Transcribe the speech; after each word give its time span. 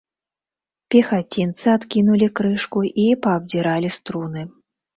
Пехацінцы 0.95 1.65
адкінулі 1.75 2.31
крышку 2.41 2.79
і 3.07 3.07
паабдзіралі 3.29 3.95
струны. 4.01 4.41